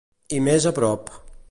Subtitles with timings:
[0.37, 1.15] I més a prop?